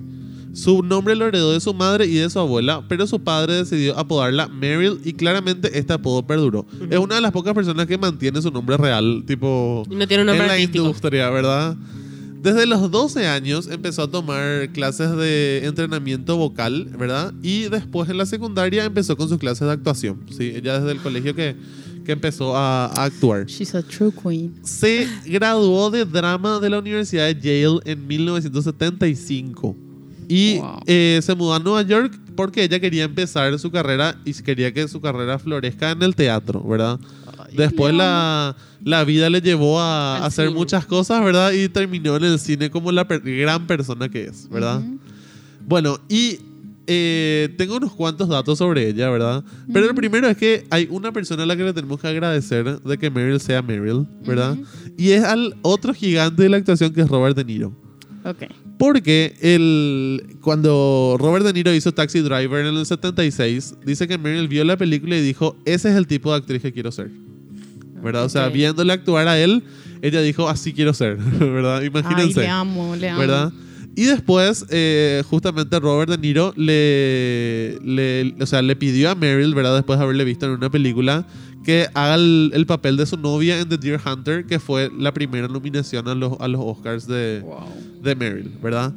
[0.53, 3.97] Su nombre lo heredó de su madre y de su abuela, pero su padre decidió
[3.97, 6.65] apodarla Meryl y claramente este apodo perduró.
[6.91, 10.21] Es una de las pocas personas que mantiene su nombre real, tipo Y no tiene
[10.21, 10.85] un nombre en la artístico.
[10.85, 11.75] industria, ¿verdad?
[12.43, 17.33] Desde los 12 años empezó a tomar clases de entrenamiento vocal, ¿verdad?
[17.41, 20.51] Y después en la secundaria empezó con sus clases de actuación, ¿sí?
[20.55, 21.55] Ella desde el colegio que,
[22.05, 23.45] que empezó a, a actuar.
[23.47, 24.53] She's a true queen.
[24.61, 29.77] Se graduó de drama de la Universidad de Yale en 1975
[30.35, 30.79] y Wow.
[30.87, 34.87] eh, se mudó a Nueva York porque ella quería empezar su carrera y quería que
[34.87, 36.99] su carrera florezca en el teatro, ¿verdad?
[37.55, 40.57] Después la, la vida le llevó a hacer cine.
[40.57, 41.51] muchas cosas, ¿verdad?
[41.51, 44.81] Y terminó en el cine como la per- gran persona que es, ¿verdad?
[45.67, 46.39] Bueno, y
[46.87, 49.43] eh, tengo unos cuantos datos sobre ella, ¿verdad?
[49.71, 52.81] Pero el primero es que hay una persona a la que le tenemos que agradecer
[52.81, 54.57] de que Meryl sea Meryl, ¿verdad?
[54.97, 57.71] Y es al otro gigante de la actuación que es Robert De Niro.
[58.25, 58.43] Ok.
[58.77, 64.47] Porque el, cuando Robert De Niro hizo Taxi Driver en el 76, dice que Meryl
[64.47, 67.09] vio la película y dijo, ese es el tipo de actriz que quiero ser.
[68.01, 68.25] ¿Verdad?
[68.25, 69.63] O sea, viéndole actuar a él,
[70.01, 71.15] ella dijo, así quiero ser.
[71.39, 71.77] ¿Verdad?
[71.77, 72.41] Ay, Imagínense.
[72.41, 73.19] le amo, le amo.
[73.19, 73.53] ¿verdad?
[73.95, 79.53] Y después, eh, justamente Robert De Niro le, le, o sea, le pidió a Meryl,
[79.53, 79.75] ¿verdad?
[79.75, 81.27] Después de haberle visto en una película,
[81.63, 85.13] que haga el, el papel de su novia en The Deer Hunter, que fue la
[85.13, 87.59] primera nominación a los, a los Oscars de, Wow.
[88.03, 88.93] de Meryl, ¿verdad?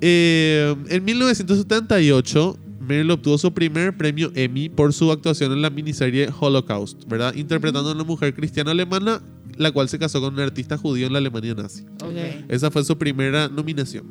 [0.00, 6.28] Eh, en 1978, Meryl obtuvo su primer premio Emmy por su actuación en la miniserie
[6.40, 7.34] Holocaust, ¿verdad?
[7.34, 9.20] Interpretando a una mujer cristiana alemana,
[9.56, 11.84] la cual se casó con un artista judío en la Alemania nazi.
[12.02, 12.46] Ok.
[12.48, 14.04] Esa fue su primera nominación.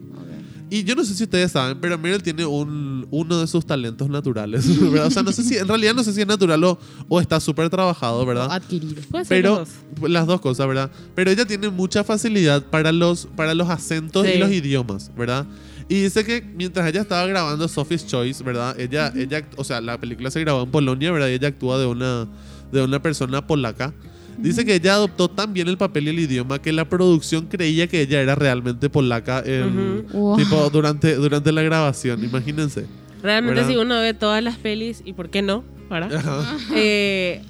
[0.71, 4.07] Y yo no sé si ustedes saben, pero Meryl tiene un, uno de sus talentos
[4.09, 5.07] naturales, ¿verdad?
[5.07, 6.77] O sea, no sé si, en realidad no sé si es natural o,
[7.07, 8.47] o está súper trabajado, ¿verdad?
[8.51, 9.01] Adquirido.
[9.09, 10.09] Puede ser Pero los dos.
[10.11, 10.91] las dos cosas, ¿verdad?
[11.15, 14.37] Pero ella tiene mucha facilidad para los, para los acentos y Sí.
[14.37, 15.45] los idiomas, ¿verdad?
[15.87, 18.79] Y dice que mientras ella estaba grabando Sophie's Choice, ¿verdad?
[18.79, 21.29] Ella, ella, o sea, la película se grabó en Polonia, ¿verdad?
[21.29, 22.27] Y ella actúa de una,
[22.71, 23.91] de una persona polaca.
[24.41, 27.87] Dice que ella adoptó tan bien el papel y el idioma que la producción creía
[27.87, 29.43] que ella era realmente polaca.
[30.13, 30.37] Wow.
[30.37, 32.85] tipo, durante, durante la grabación, imagínense.
[33.21, 33.69] Realmente ¿verdad?
[33.73, 35.63] si uno ve todas las pelis, ¿y por qué no?
[35.89, 36.05] Para.
[36.07, 36.57] Ajá.
[36.73, 37.41] Eh,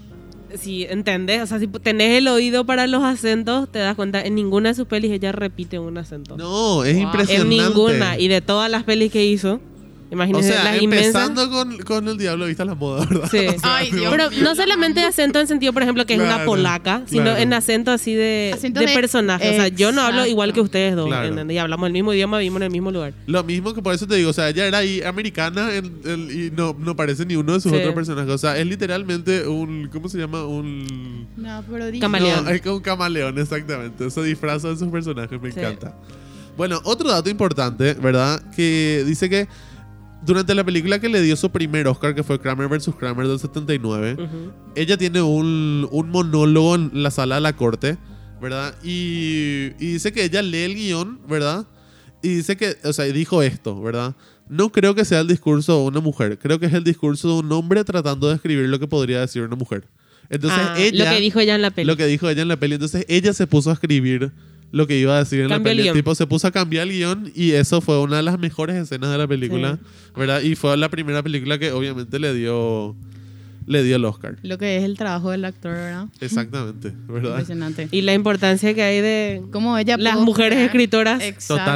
[0.55, 4.33] si entendés, o sea, si tenés el oído para los acentos, te das cuenta, en
[4.33, 6.37] ninguna de sus pelis ella repite un acento.
[6.37, 7.03] No, es Wow.
[7.03, 7.55] impresionante.
[7.55, 8.17] en ninguna.
[8.17, 9.61] Y de todas las pelis que hizo,
[10.09, 11.07] O imagínense sea, las inmensas.
[11.29, 13.29] empezando con, con el diablo vista la moda, ¿verdad?
[13.29, 13.37] Sí.
[13.55, 14.39] O sea, Ay, Dios Pero mío.
[14.43, 17.37] no solamente acento en sentido, por ejemplo, que es una Claro, polaca, sino claro.
[17.37, 19.49] en acento así de, Acento de de- personaje.
[19.51, 20.31] O sea, yo no hablo Exacto.
[20.31, 21.27] igual que ustedes dos, Claro.
[21.27, 21.53] ¿entendés?
[21.55, 23.13] Y hablamos el mismo idioma, vivimos en el mismo lugar.
[23.27, 26.29] Lo mismo que por eso te digo, o sea, ella era ahí americana en- en-
[26.31, 27.77] y no, no parece ni uno de sus Sí.
[27.77, 28.31] otros personajes.
[28.33, 29.89] O sea, es literalmente un.
[29.93, 30.43] ¿Cómo se llama?
[30.43, 31.27] Un.
[31.37, 32.45] No, pero Camaleón.
[32.45, 34.09] No, es como un camaleón, exactamente.
[34.09, 35.59] Se disfraza de sus personajes, me Sí.
[35.59, 35.95] encanta.
[36.57, 38.41] Bueno, otro dato importante, ¿verdad?
[38.55, 39.47] Que dice que
[40.25, 42.91] durante la película que le dio su primer Oscar, que fue Kramer vs.
[42.99, 44.51] Kramer del 79, Ujú.
[44.75, 47.97] ella tiene un, un monólogo en la sala de la corte,
[48.41, 48.75] ¿verdad?
[48.83, 51.65] Y, y dice que ella lee el guion, ¿verdad?
[52.21, 54.15] Y dice que, o sea, dijo esto, ¿verdad?
[54.49, 57.33] No creo que sea el discurso de una mujer, creo que es el discurso de
[57.35, 59.87] un hombre tratando de escribir lo que podría decir una mujer.
[60.29, 61.05] Entonces Ah, ella...
[61.05, 61.87] lo que dijo ella en la peli.
[61.87, 62.75] Lo que dijo ella en la peli.
[62.75, 64.31] Entonces ella se puso a escribir
[64.71, 65.83] lo que iba a decir en la el peli.
[65.83, 65.95] guion.
[65.95, 69.11] tipo se puso a cambiar el guion y eso fue una de las mejores escenas
[69.11, 69.79] de la película,
[70.15, 70.41] ¿verdad?
[70.41, 72.95] Y fue la primera película que obviamente le dio
[73.65, 74.37] le dio el Oscar.
[74.41, 76.07] Lo que es el trabajo del actor, ¿verdad?
[76.21, 77.31] Exactamente, ¿verdad?
[77.31, 77.87] Impresionante.
[77.91, 81.23] Y la importancia que hay de Como ella las mujeres crear- escritoras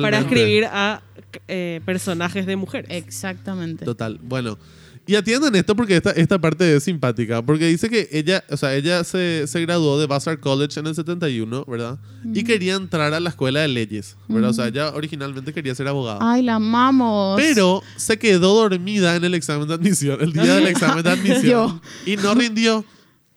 [0.01, 1.01] para escribir a
[1.47, 2.89] eh, personajes de mujeres.
[2.91, 3.85] Exactamente.
[3.85, 4.19] Total.
[4.23, 4.57] Bueno,
[5.05, 7.41] y atiendan esto porque esta, esta parte es simpática.
[7.41, 10.95] Porque dice que ella, o sea, ella se, se graduó de Vassar College en el
[10.95, 11.99] 71, ¿verdad?
[12.33, 14.51] Y quería entrar a la escuela de leyes, ¿verdad?
[14.51, 16.19] O sea, ella originalmente quería ser abogada.
[16.21, 17.39] Ay, la amamos.
[17.41, 21.81] Pero se quedó dormida en el examen de admisión, el día del examen de admisión.
[22.05, 22.85] Y no rindió.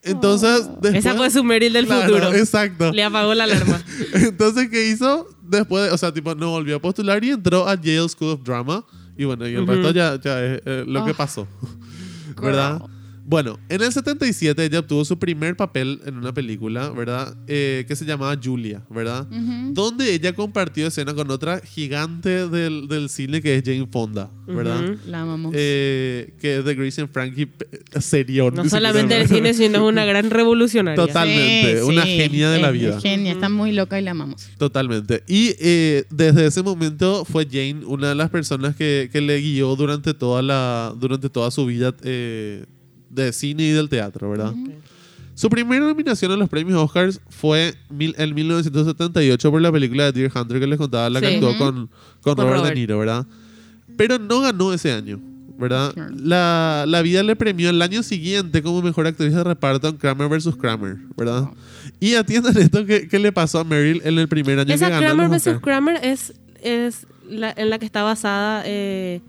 [0.03, 2.33] Entonces, después, Esa fue su Meryl del Claro, futuro.
[2.35, 2.93] Exacto.
[2.93, 3.83] Le apagó la alarma.
[4.15, 5.27] Entonces, ¿qué hizo?
[5.43, 8.85] Después, o sea, tipo, no volvió a postular y entró a Yale School of Drama.
[9.17, 9.73] Y bueno, y el Ujú.
[9.73, 11.17] resto ya, ya es eh, lo que Ah.
[11.17, 11.47] pasó.
[12.41, 12.79] ¿Verdad?
[12.81, 12.91] Girl.
[13.29, 17.37] Bueno, en el 77 ella obtuvo su primer papel en una película, ¿verdad?
[17.49, 19.27] Eh, que se llamaba Julia, ¿verdad?
[19.73, 24.95] Donde ella compartió escena con otra gigante del, del cine que es Jane Fonda, ¿verdad?
[25.09, 25.53] La amamos.
[25.57, 28.55] Eh, que es de Grace and Frankie eh, serión.
[28.55, 30.95] No solamente siquiera- el cine, sino una gran revolucionaria.
[30.97, 31.27] Total.
[31.29, 32.97] totalmente, una genia de la vida.
[32.99, 34.49] es genia, está muy loca y la amamos.
[34.57, 35.25] Totalmente.
[35.27, 39.75] Y eh, desde ese momento fue Jane una de las personas que, que le guió
[39.75, 42.65] durante toda, la, durante toda su vida eh,
[43.17, 44.55] de cine y del teatro, ¿verdad?
[45.35, 50.13] Su primera nominación a los premios Oscars fue mil- en 1978 por la película de
[50.13, 51.35] Deer Hunter que les contaba, la que Sí.
[51.35, 51.59] actuó Ujú.
[51.59, 51.75] con,
[52.23, 52.75] con Con Robert, Robert.
[52.75, 53.27] De Niro, ¿verdad?
[53.97, 55.19] pero no ganó ese año,
[55.59, 55.95] ¿verdad?
[56.17, 60.29] La, la vida le premió el año siguiente como mejor actriz de reparto en Kramer
[60.29, 60.55] vs.
[60.57, 61.49] Kramer, ¿verdad?
[62.01, 64.93] Y atiendan esto que, que le pasó a Meryl en el primer año Esa que
[64.93, 65.61] ganó Kramer los vs.
[65.63, 69.21] Kramer es, es la, en la que está basada eh,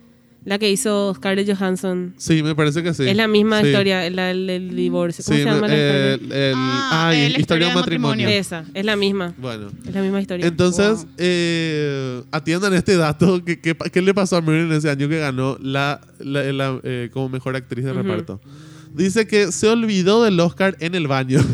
[0.48, 2.14] la que hizo Scarlett Johansson.
[2.18, 3.08] Sí, me parece que sí.
[3.08, 3.68] Es la misma Sí.
[3.68, 5.24] historia, la- divorcio.
[5.26, 6.38] ¿Cómo Sí, se llama la eh, historia?
[6.50, 8.10] el- Ah, ay, historia de historia de matrimonio.
[8.26, 8.40] matrimonio.
[8.40, 9.34] Esa, es la misma.
[9.38, 10.48] Bueno, Es la misma historia.
[10.48, 11.10] entonces, Wow.
[11.18, 13.42] eh, atiendan este dato.
[13.46, 16.80] que que- ¿Qué le pasó a Meryl en ese año que ganó la, la- la,
[16.84, 18.40] eh, como mejor actriz de reparto?
[18.94, 21.40] Dice que se olvidó del Oscar en el baño.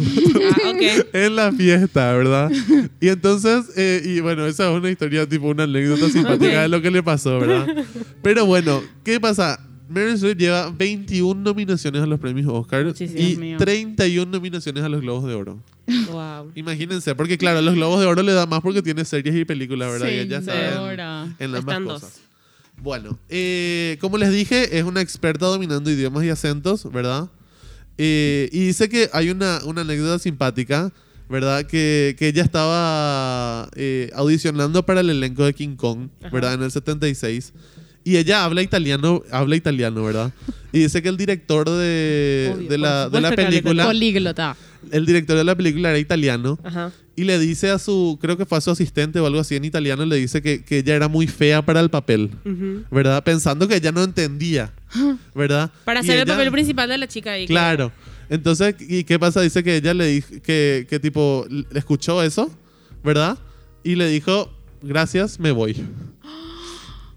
[0.46, 1.08] Ah, ok.
[1.14, 2.52] en la fiesta, ¿verdad?
[3.00, 6.62] Y entonces, eh, y bueno, esa es una historia, tipo una anécdota simpática Ok.
[6.64, 7.86] de lo que le pasó, ¿verdad?
[8.22, 9.60] Pero bueno, ¿qué pasa?
[9.90, 13.58] Meryl Streep lleva 21 nominaciones a los premios Oscar y mío.
[13.58, 15.60] 31 nominaciones a los Globos de Oro.
[16.12, 16.52] Wow.
[16.56, 19.92] Imagínense, porque claro, los Globos de Oro le da más porque tiene series y películas,
[19.92, 20.10] ¿verdad?
[20.10, 22.04] y ella está en, en ambas dos.
[22.84, 27.30] Bueno, eh, como les dije, es una experta dominando idiomas y acentos, ¿verdad?
[27.98, 30.92] Eh, y dice que hay una, una anécdota simpática,
[31.30, 31.64] ¿verdad?
[31.66, 36.30] Que, que ella estaba eh, audicionando para el elenco de King Kong, Ajá.
[36.34, 36.56] ¿verdad?
[36.56, 37.54] En el 76.
[38.04, 40.34] Y ella habla italiano, habla italiano, ¿verdad?
[40.74, 44.58] Y dice que el director de, Obvio, de, la, de la película, Políglota.
[44.92, 46.92] el director de la película era italiano Ajá.
[47.16, 49.66] Y le dice a su, creo que fue a su asistente o algo así en
[49.66, 52.32] italiano, le dice que, que ella era muy fea para el papel.
[52.92, 53.24] ¿verdad?
[53.24, 54.74] Pensando que ella no entendía,
[55.36, 55.72] ¿verdad?
[55.86, 57.46] Para Y ser el papel principal de la chica ahí.
[57.48, 57.92] Claro.
[58.30, 59.42] Entonces, ¿y qué pasa?
[59.42, 62.50] Dice que ella le dijo, que, que tipo, le escuchó eso,
[63.04, 63.38] ¿verdad?
[63.84, 65.74] Y le dijo, gracias, me voy.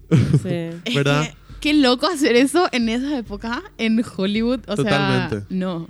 [0.09, 0.49] Sí.
[0.85, 1.23] Es ¿Verdad?
[1.27, 4.61] que, qué loco hacer eso en esa época en Hollywood.
[4.67, 5.39] O Totalmente.
[5.39, 5.89] sea, no.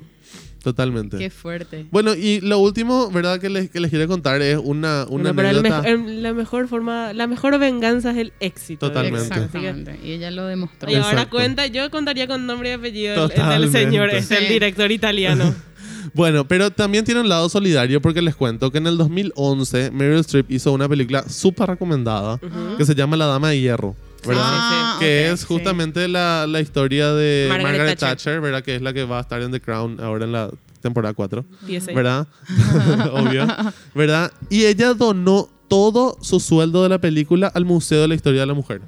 [0.71, 1.17] Totalmente.
[1.17, 1.85] Qué fuerte.
[1.91, 3.39] Bueno, y lo último, ¿verdad?
[3.39, 5.81] Que les, que les quiero contar es una, una Bueno, pero el anécdota.
[5.83, 8.87] mejor- el- la mejor forma, la mejor venganza es el éxito.
[8.87, 9.19] Totalmente.
[9.19, 9.99] Así que- Exactamente.
[10.03, 10.91] Y ella lo demostró.
[10.91, 13.79] Y ahora cuenta, yo contaría con nombre y apellido el- el, del Totalmente.
[13.81, 14.53] señor, es el Sí.
[14.53, 15.55] director italiano.
[16.13, 20.19] Bueno, pero también tiene un lado solidario porque les cuento que en el 2011 Meryl
[20.21, 22.39] Streep hizo una película súper recomendada
[22.77, 24.43] que se llama La Dama de Hierro, ¿verdad?
[24.45, 25.45] Ah, que es sí.
[25.47, 28.17] justamente la, la historia de Margaret Margaret, Thatcher.
[28.17, 28.41] Thatcher.
[28.41, 28.63] ¿verdad?
[28.63, 30.49] Que es la que va a estar en The Crown ahora en la
[30.81, 31.91] temporada 4, PSA.
[31.93, 32.27] ¿verdad?
[33.13, 33.47] Obvio,
[33.93, 34.31] ¿verdad?
[34.49, 38.47] Y ella donó todo su sueldo de la película al Museo de la Historia de
[38.47, 38.81] la Mujer.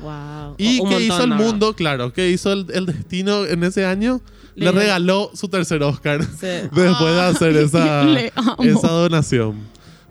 [0.00, 0.54] Wow.
[0.58, 1.44] ¿Y qué hizo el verdad.
[1.44, 1.72] mundo?
[1.74, 4.20] Claro, ¿qué hizo el, el destino en ese año?
[4.54, 6.72] Le, Le- regaló su tercer Oscar después
[7.14, 8.06] de hacer esa,
[8.60, 9.56] esa donación.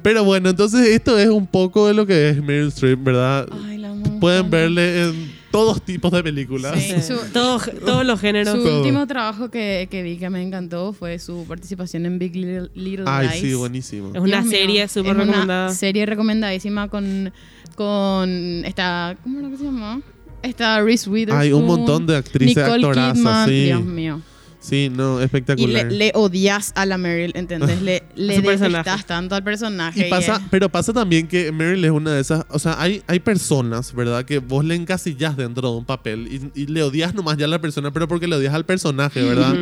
[0.05, 3.47] Pero bueno, entonces esto es un poco de lo que es Meryl Streep, ¿verdad?
[3.65, 3.91] Ay, la
[4.21, 6.79] Pueden verle en todos tipos de películas.
[6.79, 6.93] Sí.
[6.97, 7.01] Sí.
[7.01, 8.55] Su- Todos, todos los géneros.
[8.55, 8.81] Su Todo.
[8.81, 13.05] último trabajo que, que vi que me encantó fue su participación en Big Little, Little
[13.07, 13.41] Ay, Lies.
[13.41, 14.11] sí, buenísimo.
[14.13, 15.69] Es una Dios serie súper una recomendada.
[15.69, 17.33] serie recomendadísima con,
[17.75, 18.29] con
[18.63, 19.17] esta...
[19.23, 20.01] ¿Cómo era que se llama?
[20.43, 21.41] Esta Reese Witherspoon.
[21.41, 23.63] Hay un montón de actrices, Nicole actorazas, Kidman, sí.
[23.65, 24.21] Dios mío.
[24.67, 25.91] Sí, no, Y le, espectacular.
[25.91, 27.81] le odias a la Meryl, ¿entendés?
[27.83, 30.07] Le, le detestas tanto al personaje.
[30.07, 33.19] Y pasa, pero pasa también que Meryl es una de esas, o sea, hay, hay
[33.19, 34.25] personas, ¿verdad?
[34.25, 37.49] Que vos le encasillas dentro de un papel y, y le odias nomás ya a
[37.49, 39.53] la persona, pero porque le odias al personaje, ¿verdad?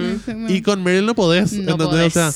[0.48, 1.88] y con Meryl no podés, No ¿entendés?
[1.88, 2.08] podés.
[2.08, 2.32] O sea,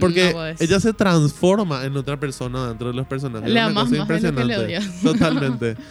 [0.00, 3.48] porque No ella se transforma en otra persona dentro de los personajes.
[3.48, 4.56] Le Es una amás cosa más impresionante.
[4.58, 5.00] odias.
[5.02, 5.76] Totalmente.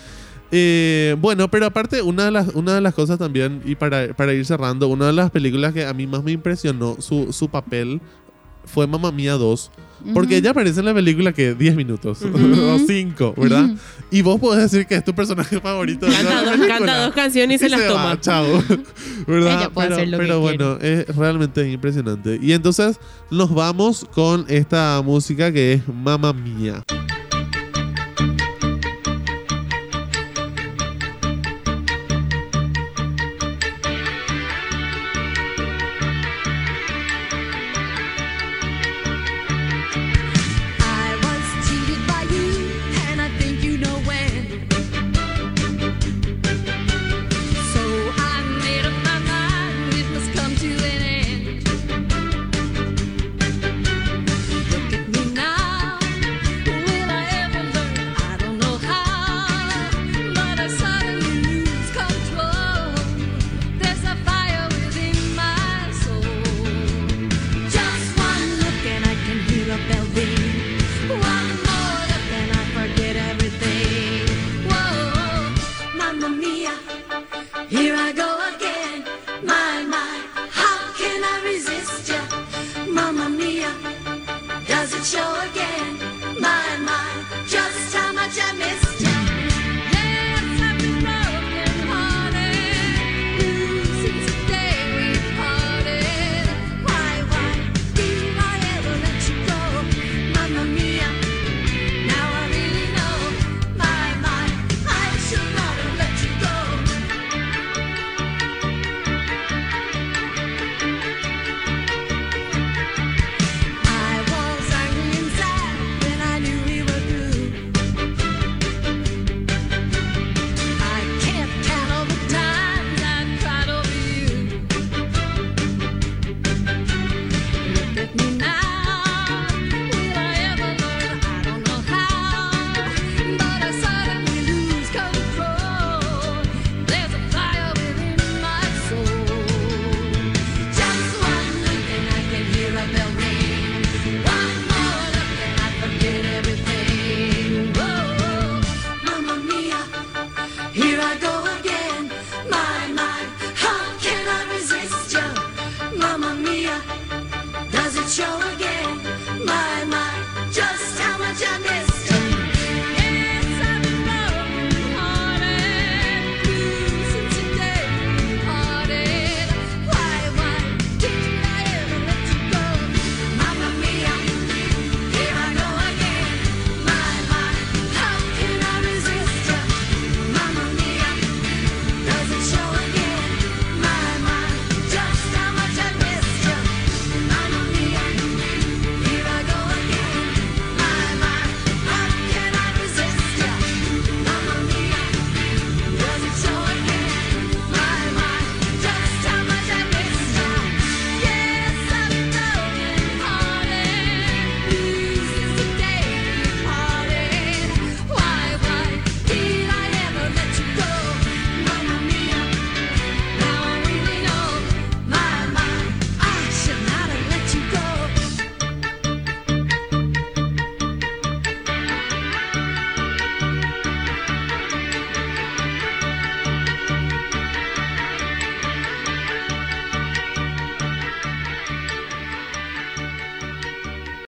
[0.52, 4.34] Eh, bueno, pero aparte, una de, las, una de las cosas también, y para, para
[4.34, 8.02] ir cerrando, una de las películas que a mí más me impresionó su, su papel
[8.66, 9.72] fue Mamma Mía 2.
[10.14, 13.72] Porque ella aparece en la película que 10 minutos o 5, ¿verdad?
[14.12, 17.14] Y vos podés decir que es tu personaje favorito de Canta la dos, canta dos
[17.14, 18.22] canciones y se las va, toma.
[18.22, 18.46] chao.
[19.28, 19.60] ¿Verdad?
[19.60, 22.40] Ella puede pero hacer lo que pero bueno, es realmente impresionante.
[22.42, 22.98] Y entonces
[23.30, 26.82] nos vamos con esta música que es Mamma Mía.